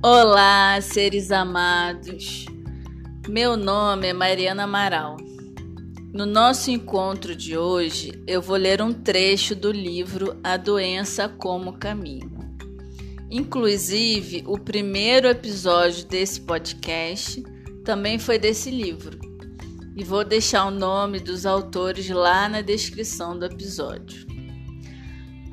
[0.00, 2.46] Olá, seres amados.
[3.28, 5.16] Meu nome é Mariana Amaral.
[6.14, 11.78] No nosso encontro de hoje, eu vou ler um trecho do livro A Doença como
[11.80, 12.30] Caminho.
[13.28, 17.42] Inclusive, o primeiro episódio desse podcast
[17.84, 19.18] também foi desse livro.
[19.96, 24.28] E vou deixar o nome dos autores lá na descrição do episódio.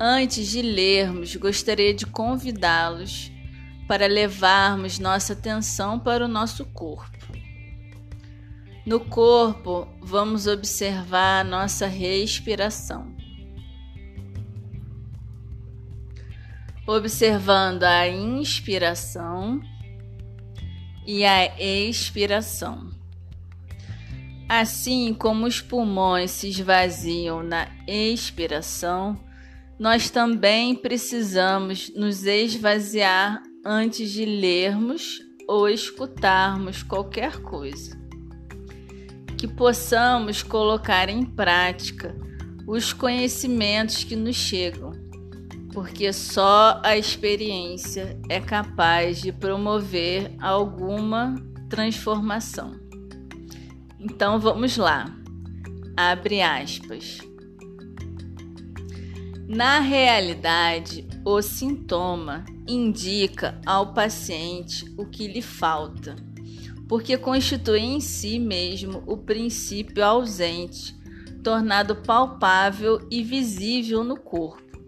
[0.00, 3.34] Antes de lermos, gostaria de convidá-los
[3.86, 7.16] para levarmos nossa atenção para o nosso corpo.
[8.84, 13.14] No corpo, vamos observar nossa respiração.
[16.86, 19.60] Observando a inspiração
[21.04, 22.90] e a expiração.
[24.48, 29.18] Assim como os pulmões se esvaziam na expiração,
[29.76, 37.98] nós também precisamos nos esvaziar antes de lermos ou escutarmos qualquer coisa.
[39.36, 42.16] Que possamos colocar em prática
[42.66, 44.92] os conhecimentos que nos chegam,
[45.72, 51.34] porque só a experiência é capaz de promover alguma
[51.68, 52.72] transformação.
[53.98, 55.12] Então vamos lá.
[55.96, 57.18] Abre aspas.
[59.48, 66.16] Na realidade, o sintoma indica ao paciente o que lhe falta,
[66.88, 70.96] porque constitui em si mesmo o princípio ausente,
[71.44, 74.80] tornado palpável e visível no corpo.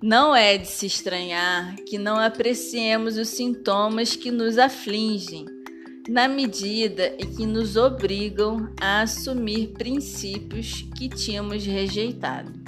[0.00, 5.44] Não é de se estranhar que não apreciemos os sintomas que nos afligem,
[6.08, 12.65] na medida em que nos obrigam a assumir princípios que tínhamos rejeitado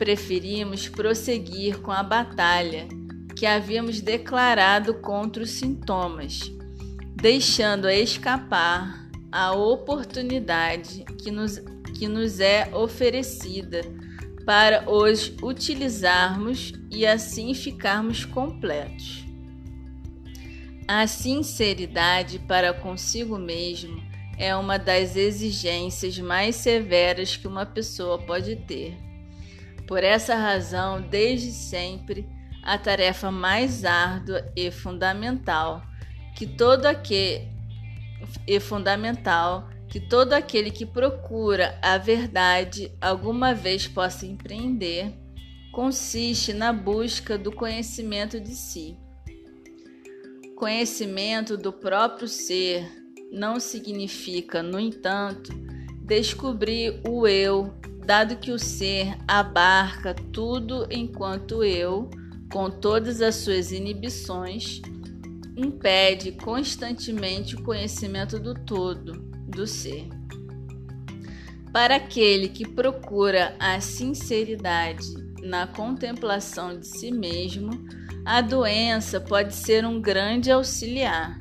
[0.00, 2.88] preferimos prosseguir com a batalha
[3.36, 6.50] que havíamos declarado contra os sintomas,
[7.14, 11.58] deixando escapar a oportunidade que nos,
[11.98, 13.82] que nos é oferecida
[14.46, 19.26] para os utilizarmos e assim ficarmos completos.
[20.88, 24.02] A sinceridade para consigo mesmo
[24.38, 29.09] é uma das exigências mais severas que uma pessoa pode ter
[29.90, 32.24] por essa razão, desde sempre,
[32.62, 35.82] a tarefa mais árdua e fundamental
[36.36, 37.50] que todo aquele
[38.60, 45.12] fundamental que todo aquele que procura a verdade alguma vez possa empreender
[45.72, 48.96] consiste na busca do conhecimento de si.
[50.54, 52.88] Conhecimento do próprio ser
[53.32, 55.52] não significa, no entanto,
[56.04, 57.79] descobrir o eu
[58.10, 62.10] dado que o ser abarca tudo enquanto eu,
[62.52, 64.82] com todas as suas inibições,
[65.56, 69.12] impede constantemente o conhecimento do todo,
[69.46, 70.08] do ser.
[71.72, 75.06] Para aquele que procura a sinceridade
[75.40, 77.70] na contemplação de si mesmo,
[78.24, 81.38] a doença pode ser um grande auxiliar,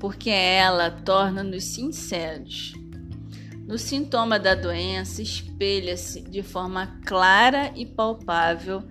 [0.00, 2.80] porque ela torna-nos sinceros
[3.72, 8.82] no sintoma da doença espelha-se de forma clara e palpável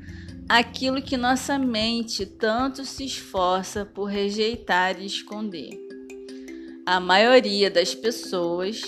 [0.50, 5.70] aquilo que nossa mente tanto se esforça por rejeitar e esconder.
[6.84, 8.82] A maioria das pessoas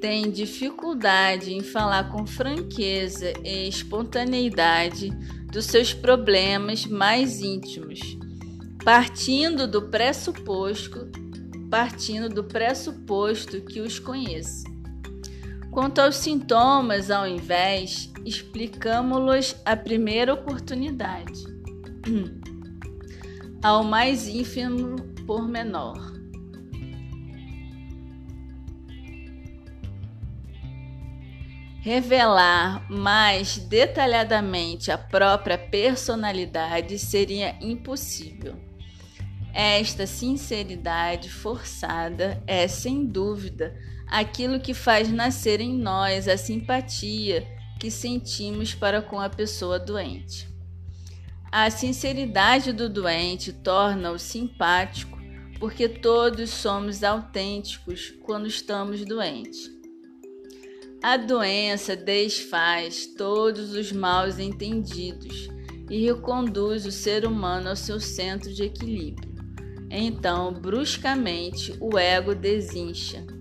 [0.00, 5.10] tem dificuldade em falar com franqueza e espontaneidade
[5.52, 8.00] dos seus problemas mais íntimos,
[8.82, 11.06] partindo do pressuposto,
[11.70, 14.72] partindo do pressuposto que os conhece.
[15.74, 21.42] Quanto aos sintomas, ao invés, explicamos-los a primeira oportunidade,
[23.60, 24.94] ao mais ínfimo
[25.26, 26.14] pormenor.
[31.80, 38.54] Revelar mais detalhadamente a própria personalidade seria impossível.
[39.52, 43.76] Esta sinceridade forçada é, sem dúvida,
[44.14, 47.44] aquilo que faz nascer em nós a simpatia
[47.80, 50.48] que sentimos para com a pessoa doente.
[51.50, 55.18] A sinceridade do doente torna-o simpático,
[55.58, 59.68] porque todos somos autênticos quando estamos doentes.
[61.02, 65.48] A doença desfaz todos os maus entendidos
[65.90, 69.34] e reconduz o ser humano ao seu centro de equilíbrio.
[69.90, 73.33] Então, bruscamente, o ego desincha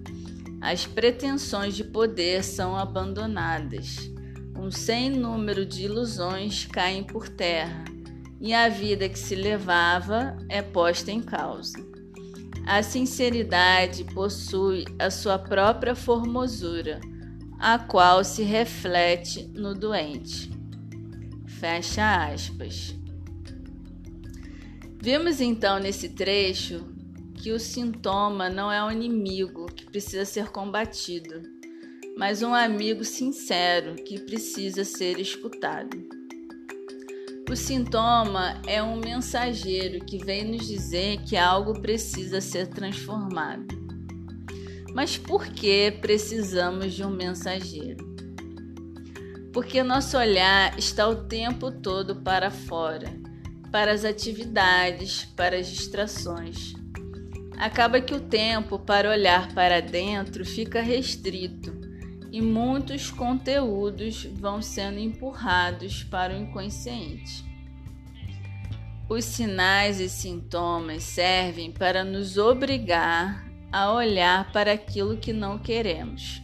[0.63, 4.09] as pretensões de poder são abandonadas.
[4.57, 7.83] Um sem número de ilusões caem por terra
[8.39, 11.77] e a vida que se levava é posta em causa.
[12.65, 17.01] A sinceridade possui a sua própria formosura,
[17.59, 20.49] a qual se reflete no doente.
[21.45, 22.95] Fecha aspas.
[25.01, 26.85] Vimos então nesse trecho
[27.35, 31.41] que o sintoma não é um inimigo que precisa ser combatido,
[32.17, 35.97] mas um amigo sincero que precisa ser escutado.
[37.49, 43.67] O sintoma é um mensageiro que vem nos dizer que algo precisa ser transformado.
[44.93, 48.13] Mas por que precisamos de um mensageiro?
[49.51, 53.07] Porque nosso olhar está o tempo todo para fora,
[53.71, 56.73] para as atividades, para as distrações.
[57.57, 61.73] Acaba que o tempo para olhar para dentro fica restrito
[62.31, 67.45] e muitos conteúdos vão sendo empurrados para o inconsciente.
[69.07, 76.41] Os sinais e sintomas servem para nos obrigar a olhar para aquilo que não queremos,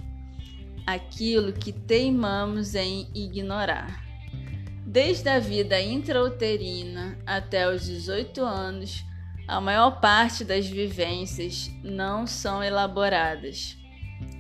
[0.86, 4.04] aquilo que teimamos em ignorar.
[4.86, 9.04] Desde a vida intrauterina até os 18 anos,
[9.50, 13.76] a maior parte das vivências não são elaboradas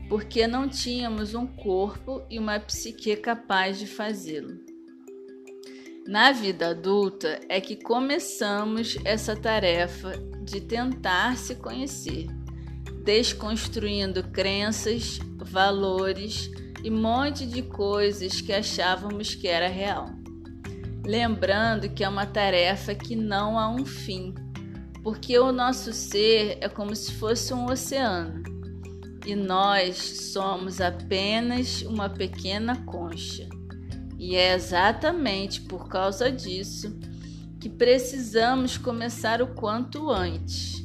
[0.08, 4.60] porque não tínhamos um corpo e uma psique capaz de fazê-lo.
[6.08, 10.14] Na vida adulta é que começamos essa tarefa
[10.44, 12.28] de tentar se conhecer,
[13.04, 16.50] desconstruindo crenças, valores
[16.84, 20.10] e monte de coisas que achávamos que era real.
[21.06, 24.34] Lembrando que é uma tarefa que não há um fim,
[25.04, 28.44] porque o nosso ser é como se fosse um oceano
[29.26, 29.98] e nós
[30.34, 33.48] somos apenas uma pequena concha.
[34.18, 36.98] E é exatamente por causa disso
[37.60, 40.84] que precisamos começar o quanto antes.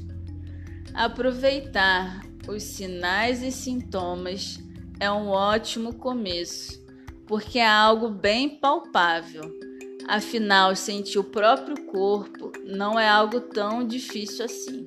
[0.92, 4.58] Aproveitar os sinais e sintomas
[5.00, 6.80] é um ótimo começo,
[7.26, 9.63] porque é algo bem palpável.
[10.06, 14.84] Afinal, sentir o próprio corpo não é algo tão difícil assim.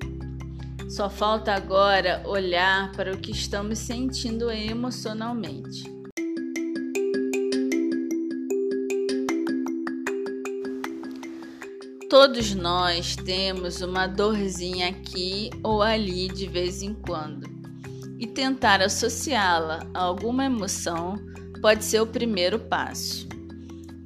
[0.88, 5.84] Só falta agora olhar para o que estamos sentindo emocionalmente.
[12.08, 17.46] Todos nós temos uma dorzinha aqui ou ali de vez em quando,
[18.18, 21.16] e tentar associá-la a alguma emoção
[21.60, 23.27] pode ser o primeiro passo.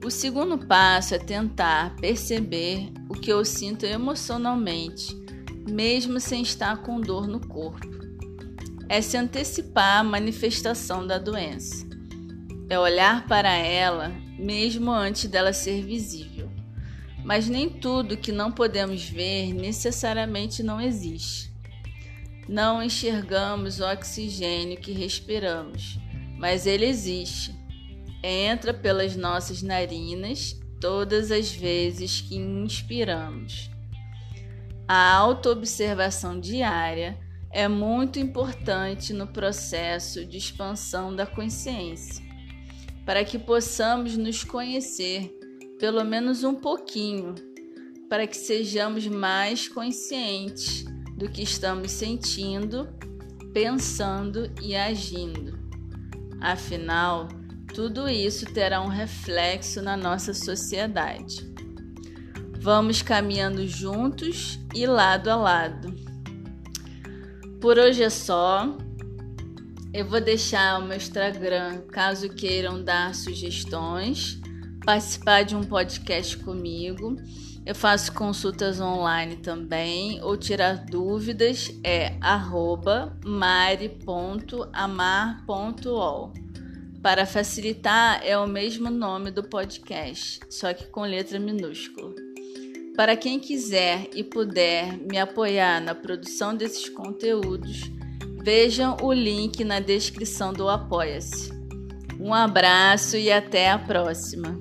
[0.05, 5.17] O segundo passo é tentar perceber o que eu sinto emocionalmente
[5.69, 7.89] mesmo sem estar com dor no corpo.
[8.89, 11.87] É se antecipar à manifestação da doença.
[12.69, 16.51] É olhar para ela mesmo antes dela ser visível.
[17.25, 21.53] Mas nem tudo que não podemos ver necessariamente não existe.
[22.49, 25.97] Não enxergamos o oxigênio que respiramos,
[26.37, 27.62] mas ele existe.
[28.23, 33.73] Entra pelas nossas narinas todas as vezes que inspiramos
[34.95, 37.19] a autoobservação diária
[37.51, 42.23] é muito importante no processo de expansão da consciência,
[43.07, 45.35] para que possamos nos conhecer
[45.79, 47.35] pelo menos um pouquinho,
[48.09, 50.85] para que sejamos mais conscientes
[51.17, 52.89] do que estamos sentindo,
[53.55, 55.59] pensando e agindo.
[56.39, 57.29] Afinal,
[57.75, 61.51] tudo isso terá um reflexo na nossa sociedade.
[62.61, 65.95] Vamos caminhando juntos e lado a lado.
[67.61, 68.77] Por hoje é só.
[69.93, 74.41] Eu vou deixar o meu Instagram caso queiram dar sugestões,
[74.85, 77.17] participar de um podcast comigo.
[77.65, 82.17] Eu faço consultas online também ou tirar dúvidas é
[83.25, 83.93] mari.amar.ol.
[87.03, 92.15] Para facilitar, é o mesmo nome do podcast, só que com letra minúscula.
[92.95, 97.91] Para quem quiser e puder me apoiar na produção desses conteúdos,
[98.45, 101.51] vejam o link na descrição do Apoia-se.
[102.21, 104.61] Um abraço e até a próxima!